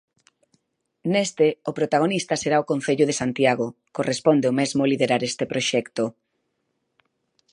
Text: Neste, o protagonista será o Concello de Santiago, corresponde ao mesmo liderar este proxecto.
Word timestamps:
Neste, 1.13 1.47
o 1.69 1.71
protagonista 1.79 2.33
será 2.41 2.57
o 2.59 2.67
Concello 2.71 3.05
de 3.07 3.15
Santiago, 3.21 3.67
corresponde 3.97 4.45
ao 4.47 4.57
mesmo 4.59 4.89
liderar 4.91 5.21
este 5.29 5.45
proxecto. 5.51 6.03